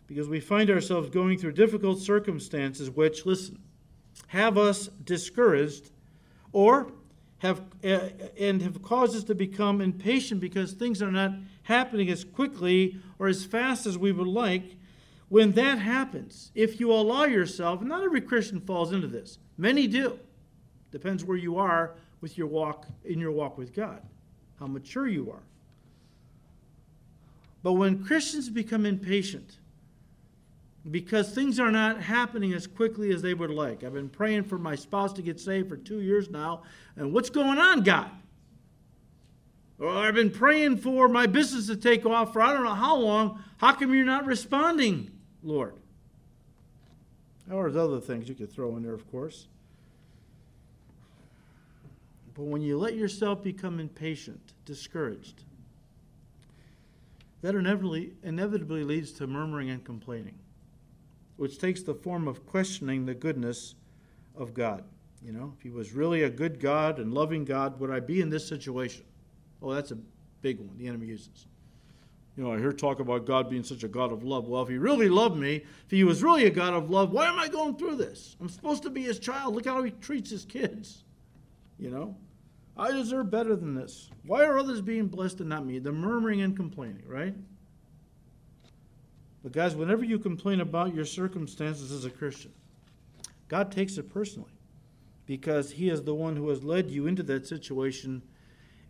[0.08, 3.60] because we find ourselves going through difficult circumstances which, listen,
[4.28, 5.91] have us discouraged
[6.51, 6.91] or
[7.39, 11.32] have uh, and have caused us to become impatient because things are not
[11.65, 14.78] happening as quickly or as fast as we would like.
[15.30, 19.39] When that happens, if you allow yourself, not every Christian falls into this.
[19.58, 20.19] Many do.
[20.91, 24.01] Depends where you are with your walk in your walk with God,
[24.60, 25.43] how mature you are.
[27.63, 29.58] But when Christians become impatient,
[30.91, 33.84] because things are not happening as quickly as they would like.
[33.84, 36.62] I've been praying for my spouse to get saved for two years now,
[36.95, 38.12] and what's going on, God?
[39.80, 42.96] Or I've been praying for my business to take off for I don't know how
[42.96, 43.44] long.
[43.58, 45.12] How come you're not responding,
[45.44, 45.76] Lord?
[47.52, 49.48] Or there's other things you could throw in there, of course.
[52.34, 55.44] But when you let yourself become impatient, discouraged,
[57.42, 60.38] that inevitably, inevitably leads to murmuring and complaining,
[61.38, 63.76] which takes the form of questioning the goodness
[64.36, 64.84] of God.
[65.22, 68.22] You know, if He was really a good God and loving God, would I be
[68.22, 69.06] in this situation?
[69.65, 69.97] Oh, that's a
[70.41, 71.47] big one the enemy uses.
[72.38, 74.47] You know, I hear talk about God being such a God of love.
[74.47, 77.28] Well, if He really loved me, if He was really a God of love, why
[77.28, 78.36] am I going through this?
[78.39, 79.56] I'm supposed to be His child.
[79.56, 81.04] Look how He treats His kids.
[81.80, 82.15] You know,
[82.78, 84.12] I deserve better than this.
[84.25, 85.80] Why are others being blessed and not me?
[85.80, 87.34] The murmuring and complaining, right?
[89.41, 92.51] But, guys, whenever you complain about your circumstances as a Christian,
[93.47, 94.51] God takes it personally
[95.25, 98.21] because He is the one who has led you into that situation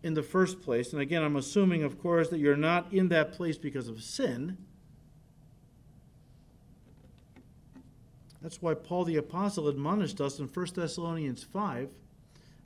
[0.05, 0.93] in the first place.
[0.93, 4.55] And again, I'm assuming, of course, that you're not in that place because of sin.
[8.39, 11.89] That's why Paul the Apostle admonished us in 1 Thessalonians 5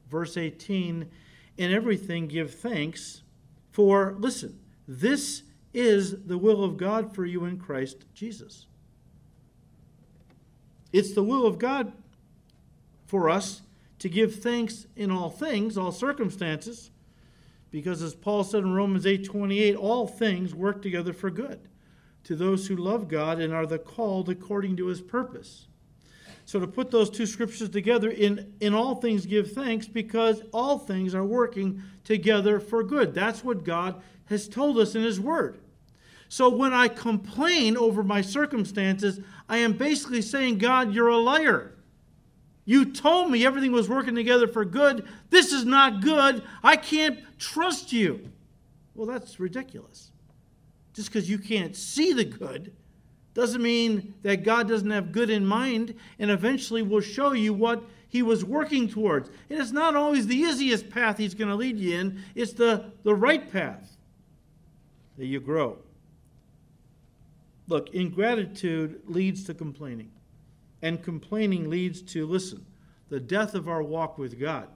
[0.10, 1.10] verse 18,
[1.58, 3.24] in everything give thanks,
[3.72, 8.66] for, listen, this is the will of God for you in Christ Jesus.
[10.92, 11.94] It's the will of God
[13.06, 13.62] for us
[14.00, 16.90] to give thanks in all things, all circumstances,
[17.72, 21.60] because as Paul said in Romans 8:28, all things work together for good
[22.24, 25.68] to those who love God and are the called according to his purpose.
[26.50, 30.80] So to put those two scriptures together, in, in all things give thanks because all
[30.80, 33.14] things are working together for good.
[33.14, 35.60] That's what God has told us in His Word.
[36.28, 41.76] So when I complain over my circumstances, I am basically saying, God, you're a liar.
[42.70, 45.08] You told me everything was working together for good.
[45.32, 46.44] This is not good.
[46.62, 48.30] I can't trust you.
[48.94, 50.12] Well, that's ridiculous.
[50.94, 52.72] Just because you can't see the good
[53.34, 57.82] doesn't mean that God doesn't have good in mind and eventually will show you what
[58.08, 59.32] he was working towards.
[59.50, 62.92] And it's not always the easiest path he's going to lead you in, it's the,
[63.02, 63.98] the right path
[65.18, 65.80] that you grow.
[67.68, 70.12] Look, ingratitude leads to complaining,
[70.82, 72.66] and complaining leads to, listen,
[73.10, 74.68] the death of our walk with God.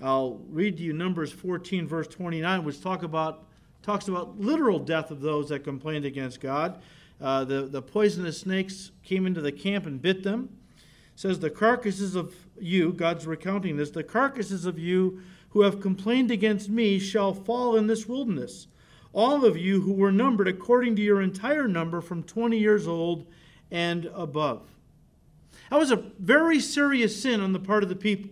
[0.00, 3.46] I'll read to you Numbers 14, verse 29, which talk about,
[3.82, 6.80] talks about literal death of those that complained against God.
[7.20, 10.50] Uh, the, the poisonous snakes came into the camp and bit them.
[10.76, 10.82] It
[11.20, 16.30] says, The carcasses of you, God's recounting this, the carcasses of you who have complained
[16.30, 18.68] against me shall fall in this wilderness.
[19.12, 23.26] All of you who were numbered according to your entire number from 20 years old
[23.70, 24.62] and above.
[25.70, 28.30] That was a very serious sin on the part of the people.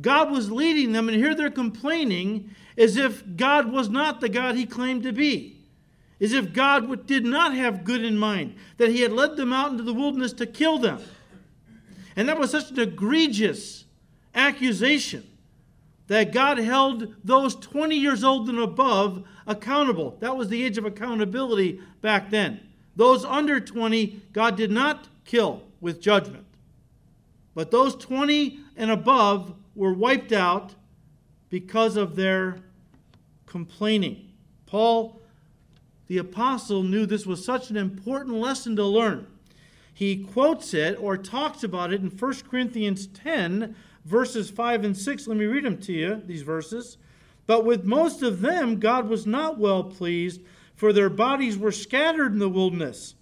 [0.00, 4.54] God was leading them, and here they're complaining as if God was not the God
[4.54, 5.62] he claimed to be
[6.22, 9.72] as if God did not have good in mind, that He had led them out
[9.72, 11.02] into the wilderness to kill them.
[12.14, 13.84] And that was such an egregious
[14.32, 15.28] accusation
[16.06, 20.16] that God held those 20 years old and above accountable.
[20.20, 22.60] That was the age of accountability back then.
[22.96, 26.46] Those under 20, God did not kill with judgment.
[27.54, 30.74] But those 20 and above were wiped out
[31.48, 32.58] because of their
[33.46, 34.30] complaining.
[34.66, 35.22] Paul
[36.12, 39.26] the apostle knew this was such an important lesson to learn.
[39.94, 43.74] He quotes it or talks about it in 1 Corinthians 10,
[44.04, 45.26] verses 5 and 6.
[45.26, 46.98] Let me read them to you, these verses.
[47.46, 50.42] But with most of them, God was not well pleased,
[50.82, 53.14] for their bodies were scattered in the wilderness.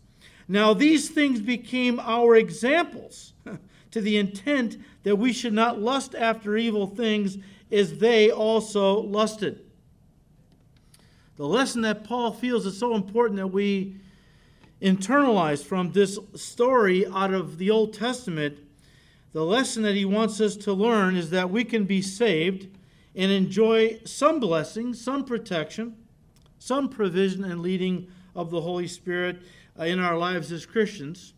[0.49, 3.35] Now, these things became our examples
[3.91, 7.37] to the intent that we should not lust after evil things
[7.71, 9.61] as they also lusted.
[11.37, 13.97] The lesson that Paul feels is so important that we
[14.81, 18.57] internalize from this story out of the Old Testament,
[19.35, 22.75] the lesson that he wants us to learn is that we can be saved
[23.15, 25.95] and enjoy some blessing, some protection,
[26.61, 28.07] some provision and leading
[28.37, 29.43] of the Holy Spirit
[29.79, 31.35] uh, in our lives as Christians,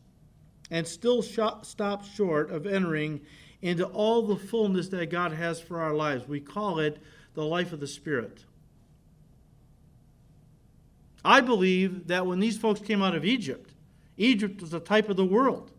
[0.71, 3.21] and still stop short of entering
[3.63, 6.27] into all the fullness that God has for our lives.
[6.27, 6.99] We call it
[7.35, 8.45] the life of the Spirit.
[11.25, 13.71] I believe that when these folks came out of Egypt,
[14.17, 15.71] Egypt was a type of the world.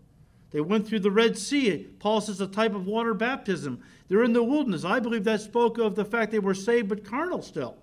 [0.52, 1.88] They went through the Red Sea.
[2.00, 3.84] Paul says a type of water baptism.
[4.08, 4.86] They're in the wilderness.
[4.86, 7.76] I believe that spoke of the fact they were saved but carnal still.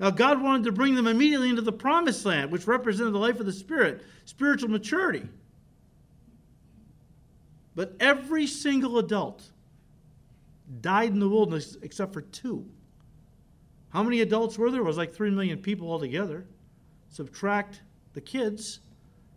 [0.00, 3.38] Now, God wanted to bring them immediately into the promised land, which represented the life
[3.38, 5.28] of the Spirit, spiritual maturity.
[7.74, 9.42] But every single adult
[10.80, 12.66] died in the wilderness except for two.
[13.90, 14.80] How many adults were there?
[14.80, 16.46] It was like 3 million people altogether.
[17.10, 17.82] Subtract
[18.14, 18.80] the kids.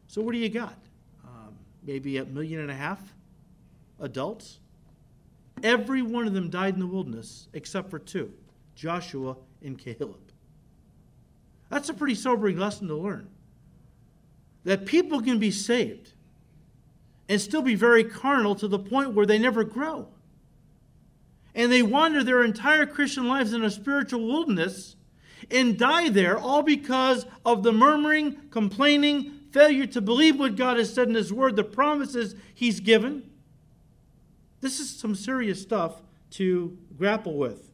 [0.07, 0.77] So, what do you got?
[1.25, 3.01] Um, maybe a million and a half
[3.99, 4.59] adults.
[5.61, 8.31] Every one of them died in the wilderness except for two
[8.75, 10.32] Joshua and Caleb.
[11.73, 13.27] That's a pretty sobering lesson to learn.
[14.63, 16.13] That people can be saved
[17.27, 20.09] and still be very carnal to the point where they never grow.
[21.55, 24.95] And they wander their entire Christian lives in a spiritual wilderness
[25.49, 30.93] and die there, all because of the murmuring, complaining, failure to believe what God has
[30.93, 33.27] said in His Word, the promises He's given.
[34.61, 37.72] This is some serious stuff to grapple with.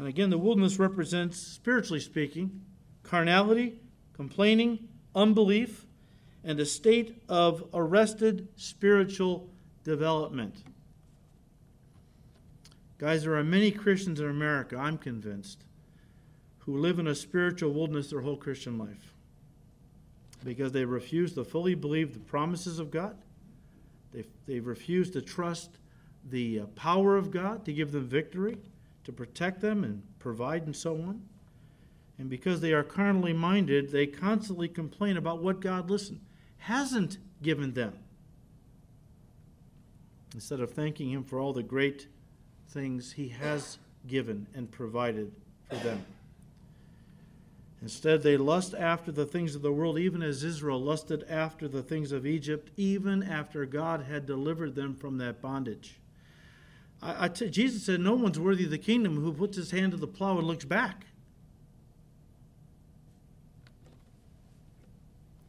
[0.00, 2.62] And again, the wilderness represents, spiritually speaking,
[3.02, 3.80] carnality,
[4.14, 5.84] complaining, unbelief,
[6.42, 9.50] and a state of arrested spiritual
[9.84, 10.54] development.
[12.96, 15.64] Guys, there are many Christians in America, I'm convinced,
[16.60, 19.12] who live in a spiritual wilderness their whole Christian life
[20.42, 23.18] because they refuse to fully believe the promises of God.
[24.14, 25.76] They, they refuse to trust
[26.30, 28.56] the uh, power of God to give them victory
[29.04, 31.22] to protect them and provide and so on.
[32.18, 36.20] And because they are carnally minded, they constantly complain about what God, listen,
[36.58, 37.94] hasn't given them.
[40.34, 42.08] Instead of thanking Him for all the great
[42.68, 45.32] things He has given and provided
[45.68, 46.04] for them.
[47.82, 51.82] Instead, they lust after the things of the world, even as Israel lusted after the
[51.82, 55.98] things of Egypt, even after God had delivered them from that bondage.
[57.02, 59.92] I, I t- Jesus said, No one's worthy of the kingdom who puts his hand
[59.92, 61.06] to the plow and looks back.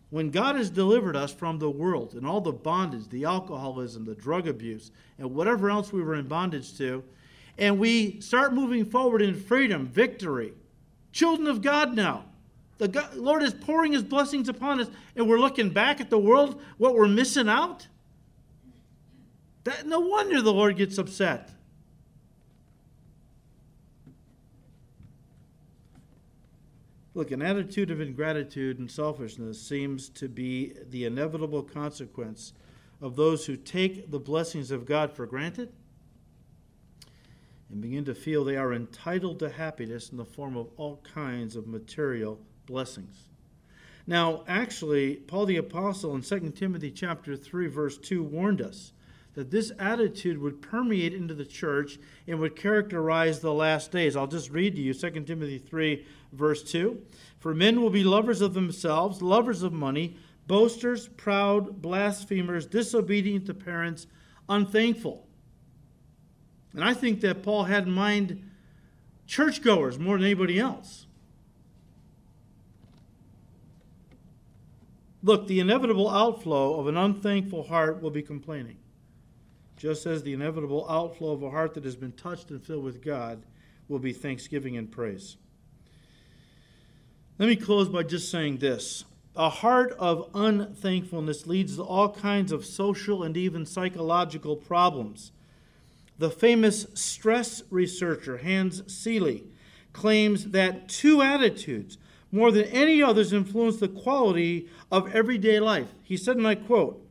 [0.10, 4.14] When God has delivered us from the world and all the bondage, the alcoholism, the
[4.14, 7.02] drug abuse, and whatever else we were in bondage to,
[7.58, 10.54] and we start moving forward in freedom, victory,
[11.14, 12.26] children of God now.
[12.78, 16.18] The God, Lord is pouring his blessings upon us, and we're looking back at the
[16.18, 17.88] world, what we're missing out.
[19.64, 21.52] That, no wonder the Lord gets upset.
[27.14, 32.54] Look, an attitude of ingratitude and selfishness seems to be the inevitable consequence
[33.02, 35.74] of those who take the blessings of God for granted
[37.70, 41.56] and begin to feel they are entitled to happiness in the form of all kinds
[41.56, 43.28] of material blessings.
[44.08, 48.94] Now, actually, Paul the apostle in 2 Timothy chapter 3 verse 2 warned us
[49.34, 54.16] that this attitude would permeate into the church and would characterize the last days.
[54.16, 57.02] I'll just read to you 2 Timothy 3, verse 2.
[57.40, 60.18] For men will be lovers of themselves, lovers of money,
[60.48, 64.06] boasters, proud, blasphemers, disobedient to parents,
[64.50, 65.26] unthankful.
[66.74, 68.50] And I think that Paul had in mind
[69.28, 71.06] churchgoers more than anybody else.
[75.24, 78.78] Look, the inevitable outflow of an unthankful heart will be complaining
[79.82, 83.04] just as the inevitable outflow of a heart that has been touched and filled with
[83.04, 83.42] God
[83.88, 85.38] will be thanksgiving and praise.
[87.40, 89.06] Let me close by just saying this.
[89.36, 95.32] A heart of unthankfulness leads to all kinds of social and even psychological problems.
[96.20, 99.46] The famous stress researcher Hans Selye
[99.94, 101.98] claims that two attitudes,
[102.32, 105.88] more than any others, influence the quality of everyday life.
[106.04, 107.04] He said, and I quote,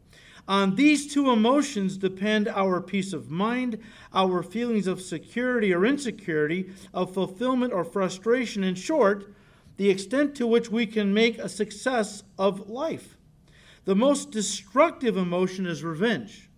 [0.48, 3.78] on these two emotions depend our peace of mind,
[4.12, 8.64] our feelings of security or insecurity, of fulfillment or frustration.
[8.64, 9.32] In short,
[9.76, 13.16] the extent to which we can make a success of life.
[13.84, 16.50] The most destructive emotion is revenge.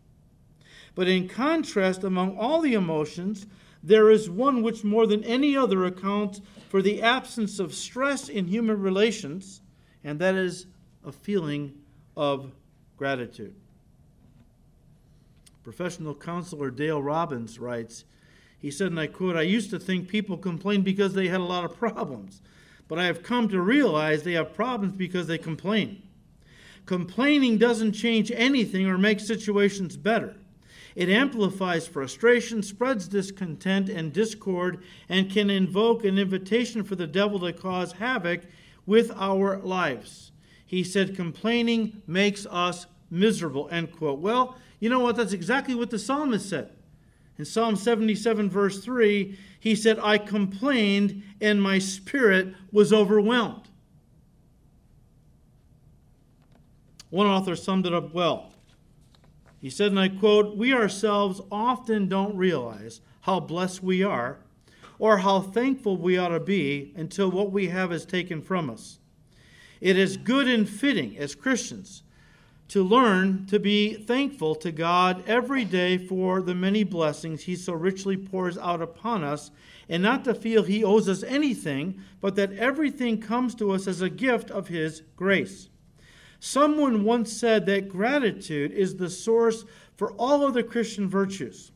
[0.95, 3.47] But in contrast, among all the emotions,
[3.83, 8.47] there is one which more than any other accounts for the absence of stress in
[8.47, 9.63] human relations,
[10.05, 10.67] and that is
[11.05, 11.75] a feeling
[12.17, 12.53] of
[12.97, 13.55] gratitude.
[15.63, 18.05] Professional counselor Dale Robbins writes,
[18.59, 21.45] he said, and I quote, I used to think people complained because they had a
[21.45, 22.43] lot of problems,
[22.87, 26.03] but I have come to realize they have problems because they complain.
[26.87, 30.37] Complaining doesn't change anything or make situations better.
[30.95, 37.41] It amplifies frustration, spreads discontent and discord, and can invoke an invitation for the devil
[37.41, 38.43] to cause havoc
[38.85, 40.33] with our lives.
[40.67, 44.19] He said, complaining makes us miserable, end quote.
[44.19, 45.15] Well, you know what?
[45.15, 46.71] That's exactly what the psalmist said.
[47.39, 53.69] In Psalm 77, verse 3, he said, I complained and my spirit was overwhelmed.
[57.11, 58.53] One author summed it up well.
[59.61, 64.39] He said, and I quote, We ourselves often don't realize how blessed we are
[64.99, 68.99] or how thankful we ought to be until what we have is taken from us.
[69.81, 72.03] It is good and fitting as Christians
[72.69, 77.75] to learn to be thankful to God every day for the many blessings He so
[77.75, 79.51] richly pours out upon us,
[79.89, 84.01] and not to feel He owes us anything, but that everything comes to us as
[84.01, 85.69] a gift of His grace.
[86.41, 89.65] Someone once said that gratitude is the source
[89.97, 91.71] for all other Christian virtues.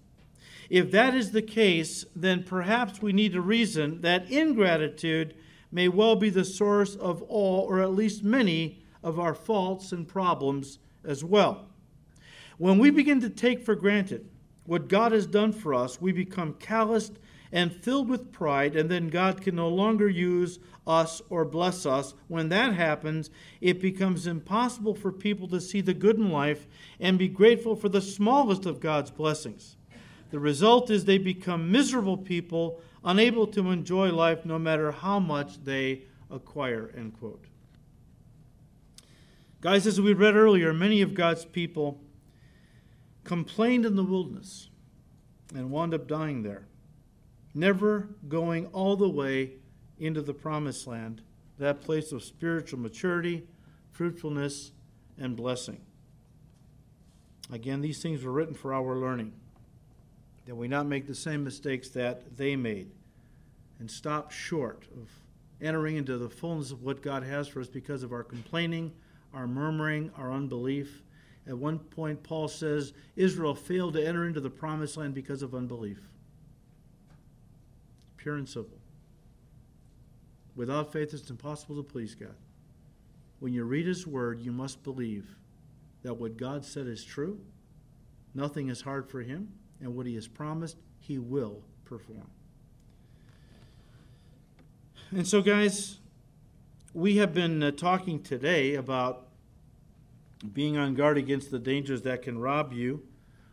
[0.69, 5.37] If that is the case, then perhaps we need to reason that ingratitude
[5.71, 10.07] may well be the source of all, or at least many, of our faults and
[10.07, 11.67] problems as well.
[12.59, 14.29] When we begin to take for granted
[14.65, 17.19] what God has done for us, we become calloused
[17.53, 22.15] and filled with pride, and then God can no longer use us or bless us.
[22.29, 23.31] When that happens,
[23.61, 26.67] it becomes impossible for people to see the good in life
[26.99, 29.77] and be grateful for the smallest of God's blessings.
[30.31, 35.63] The result is they become miserable people, unable to enjoy life no matter how much
[35.63, 36.91] they acquire.
[36.97, 37.45] End quote.
[39.63, 41.99] Guys, as we read earlier, many of God's people
[43.25, 44.69] complained in the wilderness
[45.55, 46.67] and wound up dying there,
[47.55, 49.53] never going all the way
[49.99, 51.23] into the promised land,
[51.59, 53.47] that place of spiritual maturity,
[53.91, 54.73] fruitfulness,
[55.19, 55.81] and blessing.
[57.51, 59.33] Again, these things were written for our learning,
[60.45, 62.91] that we not make the same mistakes that they made
[63.79, 65.09] and stop short of
[65.63, 68.93] entering into the fullness of what God has for us because of our complaining
[69.37, 71.03] our murmuring, our unbelief.
[71.47, 75.55] At one point, Paul says Israel failed to enter into the promised land because of
[75.55, 76.01] unbelief.
[78.17, 78.79] Pure and simple.
[80.57, 82.35] Without faith, it's impossible to please God.
[83.39, 85.37] When you read His Word, you must believe
[86.03, 87.39] that what God said is true,
[88.35, 92.31] nothing is hard for Him, and what He has promised, He will perform.
[95.11, 95.99] And so, guys,
[96.95, 99.26] we have been uh, talking today about
[100.53, 103.03] being on guard against the dangers that can rob you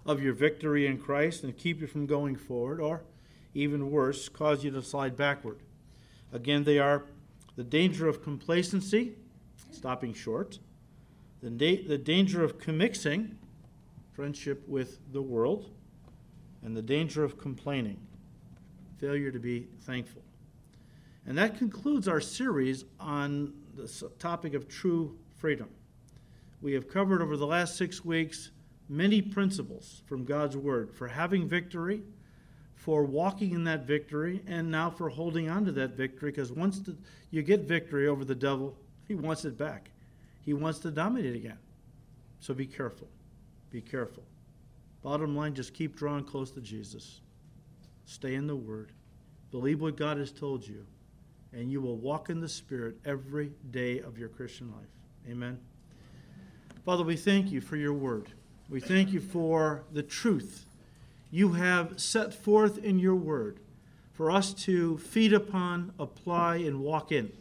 [0.06, 3.04] of your victory in Christ and keep you from going forward, or
[3.54, 5.60] even worse, cause you to slide backward.
[6.34, 7.06] Again, they are
[7.56, 9.14] the danger of complacency,
[9.72, 10.60] stopping short,
[11.42, 11.50] the,
[11.88, 13.36] the danger of commixing,
[14.12, 15.70] friendship with the world,
[16.64, 18.00] and the danger of complaining,
[18.98, 20.22] failure to be thankful.
[21.26, 23.88] And that concludes our series on the
[24.20, 25.70] topic of true freedom
[26.64, 28.50] we have covered over the last six weeks
[28.88, 32.02] many principles from God's Word for having victory,
[32.74, 36.80] for walking in that victory, and now for holding on to that victory because once
[36.80, 36.96] the,
[37.32, 38.78] you get victory over the devil,
[39.10, 39.92] he wants it back.
[40.42, 41.58] He wants to dominate again.
[42.40, 43.10] So be careful.
[43.70, 44.24] Be careful.
[45.02, 47.20] Bottom line, just keep drawing close to Jesus.
[48.06, 48.94] Stay in the Word.
[49.52, 50.86] Believe what God has told you,
[51.52, 54.88] and you will walk in the Spirit every day of your Christian life.
[55.30, 55.60] Amen.
[56.86, 58.28] Father, we thank you for your word.
[58.70, 60.66] We thank you for the truth
[61.32, 63.58] you have set forth in your word
[64.12, 67.32] for us to feed upon, apply, and walk in.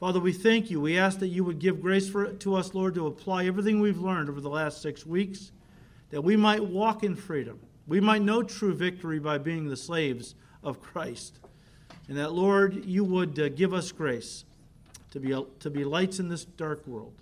[0.00, 0.80] Father, we thank you.
[0.80, 4.00] We ask that you would give grace for, to us, Lord, to apply everything we've
[4.00, 5.52] learned over the last six weeks,
[6.10, 7.60] that we might walk in freedom.
[7.86, 10.34] We might know true victory by being the slaves
[10.64, 11.38] of Christ.
[12.08, 14.44] And that, Lord, you would uh, give us grace
[15.10, 17.12] to be, to be lights in this dark world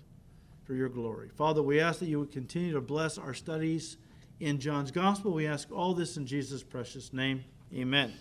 [0.65, 1.29] for your glory.
[1.29, 3.97] Father, we ask that you would continue to bless our studies
[4.39, 5.31] in John's Gospel.
[5.31, 7.43] We ask all this in Jesus' precious name.
[7.73, 8.15] Amen.